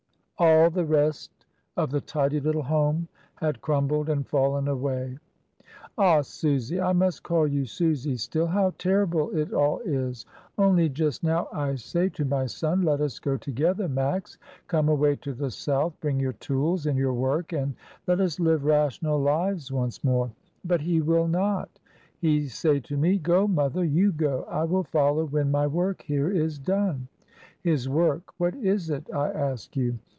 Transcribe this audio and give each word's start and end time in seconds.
All 0.43 0.71
the 0.71 0.85
rest 0.87 1.45
of 1.77 1.91
the 1.91 2.01
tidy 2.01 2.39
little 2.39 2.63
home 2.63 3.07
had 3.35 3.61
crumbled 3.61 4.09
and 4.09 4.27
fallen 4.27 4.67
away. 4.67 5.19
"Ah! 5.99 6.21
Susy— 6.21 6.81
I 6.81 6.93
must 6.93 7.21
call 7.21 7.45
you 7.45 7.65
Susy 7.67 8.17
still— 8.17 8.47
how 8.47 8.73
ter 8.79 9.05
rible 9.05 9.35
it 9.35 9.53
all 9.53 9.81
is. 9.85 10.25
Only 10.57 10.89
just 10.89 11.23
now 11.23 11.47
I 11.53 11.75
say 11.75 12.09
to 12.09 12.25
my 12.25 12.47
son, 12.47 12.81
*Let 12.81 13.01
us 13.01 13.19
go 13.19 13.37
together, 13.37 13.87
Max; 13.87 14.39
come 14.65 14.89
away 14.89 15.15
to 15.17 15.35
the 15.35 15.51
south— 15.51 15.93
bring 16.01 16.19
your 16.19 16.33
tools 16.33 16.87
and 16.87 16.97
your 16.97 17.13
work 17.13 17.53
and 17.53 17.75
let 18.07 18.19
us 18.19 18.39
live 18.39 18.65
rational 18.65 19.19
lives 19.21 19.71
once 19.71 20.03
more.' 20.03 20.31
But 20.65 20.81
he 20.81 21.01
will 21.01 21.27
not. 21.27 21.69
He 22.17 22.47
say 22.47 22.79
to 22.79 22.97
me, 22.97 23.19
*Go, 23.19 23.47
mother; 23.47 23.83
you 23.85 24.11
go, 24.11 24.45
I 24.45 24.63
will 24.63 24.85
follow 24.85 25.25
when 25.25 25.51
my 25.51 25.67
work 25.67 26.01
here 26.01 26.31
is 26.31 26.57
done.' 26.57 27.09
His 27.61 27.87
work, 27.87 28.33
what 28.39 28.55
is 28.55 28.89
it, 28.89 29.07
I 29.13 29.27
ask 29.31 29.77
you? 29.77 29.99